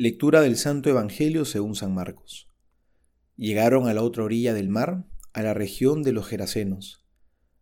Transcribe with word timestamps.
Lectura 0.00 0.42
del 0.42 0.56
Santo 0.56 0.88
Evangelio 0.88 1.44
según 1.44 1.74
San 1.74 1.92
Marcos. 1.92 2.48
Llegaron 3.36 3.88
a 3.88 3.94
la 3.94 4.04
otra 4.04 4.22
orilla 4.22 4.54
del 4.54 4.68
mar, 4.68 5.08
a 5.32 5.42
la 5.42 5.54
región 5.54 6.04
de 6.04 6.12
los 6.12 6.28
Gerasenos. 6.28 7.04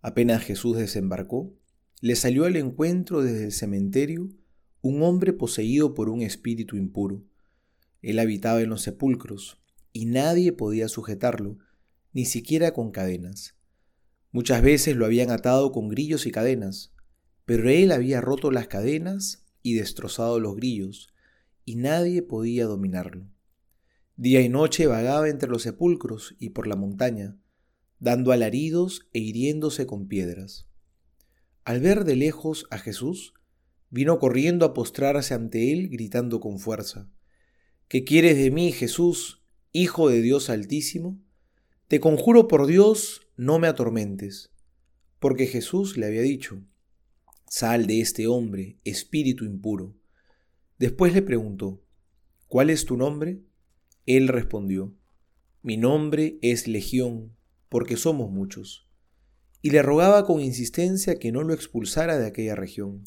Apenas 0.00 0.44
Jesús 0.44 0.76
desembarcó, 0.76 1.52
le 2.00 2.14
salió 2.14 2.44
al 2.44 2.54
encuentro 2.54 3.20
desde 3.20 3.46
el 3.46 3.50
cementerio 3.50 4.28
un 4.80 5.02
hombre 5.02 5.32
poseído 5.32 5.92
por 5.92 6.08
un 6.08 6.22
espíritu 6.22 6.76
impuro. 6.76 7.24
Él 8.00 8.20
habitaba 8.20 8.60
en 8.60 8.70
los 8.70 8.82
sepulcros, 8.82 9.60
y 9.92 10.06
nadie 10.06 10.52
podía 10.52 10.86
sujetarlo, 10.86 11.58
ni 12.12 12.26
siquiera 12.26 12.72
con 12.72 12.92
cadenas. 12.92 13.56
Muchas 14.30 14.62
veces 14.62 14.94
lo 14.94 15.04
habían 15.04 15.32
atado 15.32 15.72
con 15.72 15.88
grillos 15.88 16.26
y 16.26 16.30
cadenas, 16.30 16.92
pero 17.44 17.68
él 17.68 17.90
había 17.90 18.20
roto 18.20 18.52
las 18.52 18.68
cadenas 18.68 19.44
y 19.64 19.74
destrozado 19.74 20.38
los 20.38 20.54
grillos, 20.54 21.09
y 21.70 21.76
nadie 21.76 22.20
podía 22.20 22.66
dominarlo. 22.66 23.28
Día 24.16 24.40
y 24.40 24.48
noche 24.48 24.88
vagaba 24.88 25.28
entre 25.28 25.48
los 25.48 25.62
sepulcros 25.62 26.34
y 26.40 26.50
por 26.50 26.66
la 26.66 26.74
montaña, 26.74 27.38
dando 28.00 28.32
alaridos 28.32 29.06
e 29.12 29.20
hiriéndose 29.20 29.86
con 29.86 30.08
piedras. 30.08 30.66
Al 31.62 31.78
ver 31.78 32.02
de 32.02 32.16
lejos 32.16 32.66
a 32.72 32.78
Jesús, 32.78 33.34
vino 33.88 34.18
corriendo 34.18 34.66
a 34.66 34.74
postrarse 34.74 35.32
ante 35.32 35.72
él, 35.72 35.88
gritando 35.90 36.40
con 36.40 36.58
fuerza, 36.58 37.08
¿Qué 37.86 38.02
quieres 38.02 38.36
de 38.36 38.50
mí, 38.50 38.72
Jesús, 38.72 39.44
Hijo 39.70 40.08
de 40.08 40.22
Dios 40.22 40.50
Altísimo? 40.50 41.22
Te 41.86 42.00
conjuro 42.00 42.48
por 42.48 42.66
Dios, 42.66 43.28
no 43.36 43.60
me 43.60 43.68
atormentes. 43.68 44.50
Porque 45.20 45.46
Jesús 45.46 45.96
le 45.96 46.06
había 46.06 46.22
dicho, 46.22 46.64
Sal 47.46 47.86
de 47.86 48.00
este 48.00 48.26
hombre, 48.26 48.80
espíritu 48.82 49.44
impuro. 49.44 49.99
Después 50.80 51.12
le 51.12 51.20
preguntó, 51.20 51.84
¿Cuál 52.46 52.70
es 52.70 52.86
tu 52.86 52.96
nombre? 52.96 53.42
Él 54.06 54.28
respondió, 54.28 54.96
Mi 55.60 55.76
nombre 55.76 56.38
es 56.40 56.66
Legión, 56.66 57.36
porque 57.68 57.98
somos 57.98 58.30
muchos. 58.30 58.88
Y 59.60 59.72
le 59.72 59.82
rogaba 59.82 60.24
con 60.24 60.40
insistencia 60.40 61.18
que 61.18 61.32
no 61.32 61.42
lo 61.42 61.52
expulsara 61.52 62.18
de 62.18 62.26
aquella 62.26 62.54
región. 62.54 63.04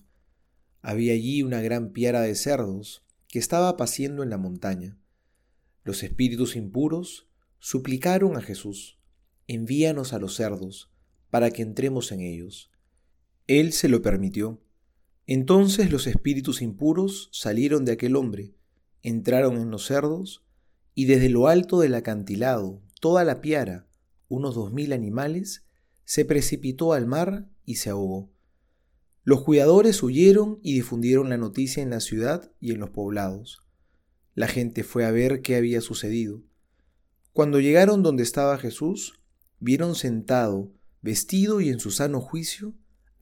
Había 0.84 1.14
allí 1.14 1.42
una 1.42 1.62
gran 1.62 1.94
piara 1.94 2.22
de 2.22 2.36
cerdos 2.36 3.08
que 3.28 3.40
estaba 3.40 3.76
paciendo 3.76 4.22
en 4.22 4.30
la 4.30 4.38
montaña. 4.38 5.00
Los 5.84 6.04
espíritus 6.04 6.56
impuros 6.56 7.28
suplicaron 7.58 8.38
a 8.38 8.42
Jesús, 8.42 9.00
envíanos 9.48 10.14
a 10.14 10.20
los 10.20 10.36
cerdos, 10.36 10.92
para 11.32 11.50
que 11.50 11.64
entremos 11.64 12.12
en 12.12 12.22
ellos. 12.22 12.70
Él 13.48 13.74
se 13.74 13.90
lo 13.90 14.04
permitió. 14.04 14.62
Entonces 15.26 15.92
los 15.92 16.08
espíritus 16.08 16.62
impuros 16.62 17.30
salieron 17.32 17.86
de 17.86 17.94
aquel 17.94 18.16
hombre, 18.16 18.56
entraron 19.02 19.58
en 19.58 19.72
los 19.72 19.86
cerdos, 19.86 20.44
y 20.96 21.06
desde 21.06 21.30
lo 21.30 21.48
alto 21.48 21.80
del 21.80 21.96
acantilado, 21.96 22.82
toda 23.00 23.24
la 23.24 23.42
piara, 23.42 23.88
unos 24.28 24.56
dos 24.56 24.74
mil 24.74 24.94
animales, 24.94 25.64
se 26.06 26.26
precipitó 26.26 26.94
al 26.94 27.08
mar 27.08 27.50
y 27.66 27.76
se 27.76 27.90
ahogó. 27.90 28.30
Los 29.24 29.44
cuidadores 29.44 30.04
huyeron 30.04 30.60
y 30.62 30.74
difundieron 30.74 31.30
la 31.30 31.38
noticia 31.38 31.82
en 31.82 31.90
la 31.90 32.02
ciudad 32.02 32.52
y 32.60 32.74
en 32.74 32.80
los 32.80 32.90
poblados. 32.90 33.62
La 34.36 34.48
gente 34.48 34.84
fue 34.84 35.06
a 35.06 35.12
ver 35.12 35.42
qué 35.42 35.56
había 35.56 35.80
sucedido. 35.80 36.44
Cuando 37.32 37.60
llegaron 37.60 38.04
donde 38.04 38.24
estaba 38.24 38.58
Jesús, 38.58 39.22
vieron 39.60 39.96
sentado, 39.96 40.74
vestido 41.02 41.62
y 41.62 41.70
en 41.70 41.80
su 41.80 41.92
sano 41.92 42.20
juicio, 42.20 42.74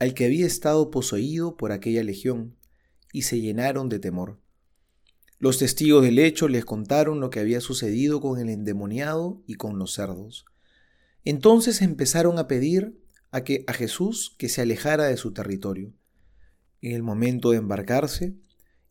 al 0.01 0.15
que 0.15 0.25
había 0.25 0.47
estado 0.47 0.89
poseído 0.89 1.57
por 1.57 1.71
aquella 1.71 2.03
legión, 2.03 2.55
y 3.13 3.21
se 3.21 3.39
llenaron 3.39 3.87
de 3.87 3.99
temor. 3.99 4.39
Los 5.37 5.59
testigos 5.59 6.01
del 6.01 6.17
hecho 6.17 6.47
les 6.47 6.65
contaron 6.65 7.19
lo 7.19 7.29
que 7.29 7.39
había 7.39 7.61
sucedido 7.61 8.19
con 8.19 8.39
el 8.39 8.49
endemoniado 8.49 9.43
y 9.45 9.53
con 9.53 9.77
los 9.77 9.93
cerdos. 9.93 10.45
Entonces 11.23 11.83
empezaron 11.83 12.39
a 12.39 12.47
pedir 12.47 12.99
a, 13.29 13.43
que, 13.43 13.63
a 13.67 13.73
Jesús 13.73 14.33
que 14.39 14.49
se 14.49 14.61
alejara 14.61 15.05
de 15.05 15.17
su 15.17 15.33
territorio. 15.33 15.93
En 16.81 16.93
el 16.93 17.03
momento 17.03 17.51
de 17.51 17.57
embarcarse, 17.57 18.33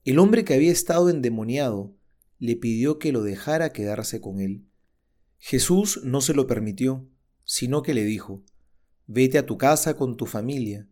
el 0.04 0.20
hombre 0.20 0.44
que 0.44 0.54
había 0.54 0.70
estado 0.70 1.10
endemoniado 1.10 1.92
le 2.38 2.54
pidió 2.54 3.00
que 3.00 3.10
lo 3.10 3.24
dejara 3.24 3.72
quedarse 3.72 4.20
con 4.20 4.38
él. 4.38 4.64
Jesús 5.38 6.02
no 6.04 6.20
se 6.20 6.34
lo 6.34 6.46
permitió, 6.46 7.04
sino 7.42 7.82
que 7.82 7.94
le 7.94 8.04
dijo, 8.04 8.44
Vete 9.08 9.38
a 9.38 9.46
tu 9.46 9.58
casa 9.58 9.96
con 9.96 10.16
tu 10.16 10.26
familia 10.26 10.86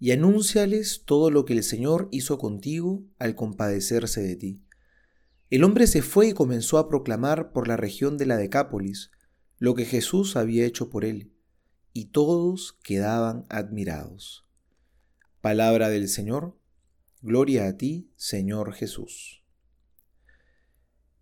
y 0.00 0.12
anúnciales 0.12 1.02
todo 1.04 1.30
lo 1.30 1.44
que 1.44 1.52
el 1.52 1.62
Señor 1.62 2.08
hizo 2.10 2.38
contigo 2.38 3.04
al 3.18 3.34
compadecerse 3.34 4.22
de 4.22 4.34
ti. 4.34 4.64
El 5.50 5.62
hombre 5.62 5.86
se 5.86 6.00
fue 6.00 6.28
y 6.28 6.32
comenzó 6.32 6.78
a 6.78 6.88
proclamar 6.88 7.52
por 7.52 7.68
la 7.68 7.76
región 7.76 8.16
de 8.16 8.24
la 8.24 8.38
Decápolis 8.38 9.10
lo 9.58 9.74
que 9.74 9.84
Jesús 9.84 10.36
había 10.36 10.64
hecho 10.64 10.88
por 10.88 11.04
él, 11.04 11.34
y 11.92 12.06
todos 12.06 12.78
quedaban 12.82 13.44
admirados. 13.50 14.46
Palabra 15.42 15.90
del 15.90 16.08
Señor, 16.08 16.56
gloria 17.20 17.66
a 17.66 17.76
ti, 17.76 18.10
Señor 18.16 18.72
Jesús. 18.72 19.44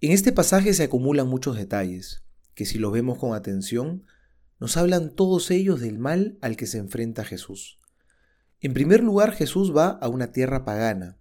En 0.00 0.12
este 0.12 0.31
pasaje 0.31 0.72
se 0.72 0.84
acumulan 0.84 1.27
muchos 1.27 1.56
detalles, 1.56 2.22
que 2.55 2.65
si 2.65 2.78
los 2.78 2.93
vemos 2.93 3.19
con 3.19 3.34
atención, 3.34 4.05
nos 4.61 4.77
hablan 4.77 5.17
todos 5.17 5.50
ellos 5.50 5.81
del 5.81 5.99
mal 5.99 6.38
al 6.43 6.56
que 6.56 6.67
se 6.67 6.78
enfrenta 6.78 7.25
Jesús. 7.25 7.81
En 8.60 8.74
primer 8.74 9.04
lugar, 9.04 9.32
Jesús 9.32 9.74
va 9.76 9.91
a 9.91 10.08
una 10.08 10.32
tierra 10.32 10.64
pagana. 10.64 11.16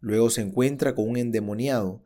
Luego 0.00 0.30
se 0.30 0.40
encuentra 0.40 0.94
con 0.94 1.06
un 1.06 1.18
endemoniado, 1.18 2.04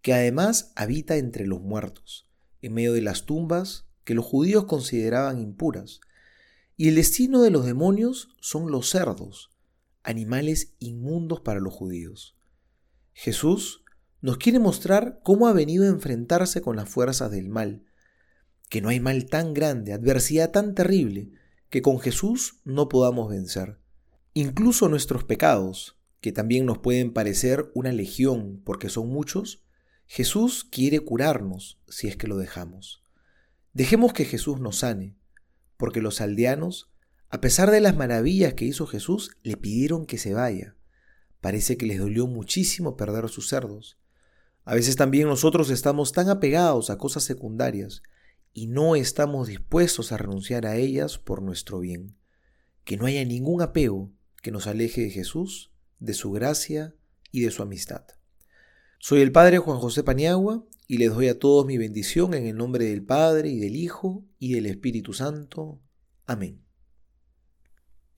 que 0.00 0.14
además 0.14 0.72
habita 0.74 1.16
entre 1.16 1.46
los 1.46 1.60
muertos, 1.60 2.26
en 2.62 2.72
medio 2.72 2.94
de 2.94 3.02
las 3.02 3.26
tumbas 3.26 3.86
que 4.04 4.14
los 4.14 4.24
judíos 4.24 4.64
consideraban 4.64 5.38
impuras. 5.38 6.00
Y 6.76 6.88
el 6.88 6.94
destino 6.94 7.42
de 7.42 7.50
los 7.50 7.66
demonios 7.66 8.30
son 8.40 8.70
los 8.70 8.88
cerdos, 8.88 9.50
animales 10.02 10.74
inmundos 10.78 11.40
para 11.40 11.60
los 11.60 11.74
judíos. 11.74 12.38
Jesús 13.12 13.84
nos 14.22 14.38
quiere 14.38 14.58
mostrar 14.58 15.20
cómo 15.22 15.46
ha 15.46 15.52
venido 15.52 15.84
a 15.84 15.88
enfrentarse 15.88 16.62
con 16.62 16.76
las 16.76 16.88
fuerzas 16.88 17.30
del 17.30 17.50
mal, 17.50 17.84
que 18.70 18.80
no 18.80 18.88
hay 18.88 18.98
mal 18.98 19.26
tan 19.26 19.52
grande, 19.52 19.92
adversidad 19.92 20.52
tan 20.52 20.74
terrible, 20.74 21.32
que 21.68 21.82
con 21.82 22.00
Jesús 22.00 22.60
no 22.64 22.88
podamos 22.88 23.28
vencer. 23.28 23.78
Incluso 24.38 24.90
nuestros 24.90 25.24
pecados, 25.24 25.96
que 26.20 26.30
también 26.30 26.66
nos 26.66 26.76
pueden 26.76 27.14
parecer 27.14 27.70
una 27.72 27.90
legión 27.90 28.60
porque 28.66 28.90
son 28.90 29.08
muchos, 29.08 29.64
Jesús 30.04 30.62
quiere 30.70 31.00
curarnos 31.00 31.80
si 31.88 32.08
es 32.08 32.18
que 32.18 32.26
lo 32.26 32.36
dejamos. 32.36 33.02
Dejemos 33.72 34.12
que 34.12 34.26
Jesús 34.26 34.60
nos 34.60 34.80
sane, 34.80 35.16
porque 35.78 36.02
los 36.02 36.20
aldeanos, 36.20 36.92
a 37.30 37.40
pesar 37.40 37.70
de 37.70 37.80
las 37.80 37.96
maravillas 37.96 38.52
que 38.52 38.66
hizo 38.66 38.86
Jesús, 38.86 39.30
le 39.42 39.56
pidieron 39.56 40.04
que 40.04 40.18
se 40.18 40.34
vaya. 40.34 40.76
Parece 41.40 41.78
que 41.78 41.86
les 41.86 41.98
dolió 41.98 42.26
muchísimo 42.26 42.94
perder 42.98 43.30
sus 43.30 43.48
cerdos. 43.48 43.98
A 44.66 44.74
veces 44.74 44.96
también 44.96 45.28
nosotros 45.28 45.70
estamos 45.70 46.12
tan 46.12 46.28
apegados 46.28 46.90
a 46.90 46.98
cosas 46.98 47.24
secundarias 47.24 48.02
y 48.52 48.66
no 48.66 48.96
estamos 48.96 49.48
dispuestos 49.48 50.12
a 50.12 50.18
renunciar 50.18 50.66
a 50.66 50.76
ellas 50.76 51.16
por 51.16 51.40
nuestro 51.40 51.80
bien. 51.80 52.18
Que 52.84 52.98
no 52.98 53.06
haya 53.06 53.24
ningún 53.24 53.62
apego 53.62 54.12
que 54.46 54.52
nos 54.52 54.68
aleje 54.68 55.00
de 55.00 55.10
Jesús, 55.10 55.72
de 55.98 56.14
su 56.14 56.30
gracia 56.30 56.94
y 57.32 57.40
de 57.40 57.50
su 57.50 57.62
amistad. 57.62 58.04
Soy 59.00 59.20
el 59.20 59.32
Padre 59.32 59.58
Juan 59.58 59.80
José 59.80 60.04
Paniagua 60.04 60.64
y 60.86 60.98
les 60.98 61.12
doy 61.12 61.26
a 61.26 61.40
todos 61.40 61.66
mi 61.66 61.78
bendición 61.78 62.32
en 62.32 62.46
el 62.46 62.56
nombre 62.56 62.84
del 62.84 63.02
Padre 63.02 63.48
y 63.48 63.58
del 63.58 63.74
Hijo 63.74 64.24
y 64.38 64.52
del 64.52 64.66
Espíritu 64.66 65.14
Santo. 65.14 65.80
Amén. 66.26 66.65